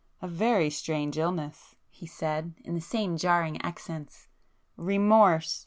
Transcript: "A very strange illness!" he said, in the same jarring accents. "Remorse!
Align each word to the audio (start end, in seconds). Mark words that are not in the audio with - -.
"A 0.19 0.27
very 0.27 0.71
strange 0.71 1.15
illness!" 1.19 1.75
he 1.91 2.07
said, 2.07 2.55
in 2.63 2.73
the 2.73 2.81
same 2.81 3.17
jarring 3.17 3.61
accents. 3.61 4.29
"Remorse! 4.75 5.59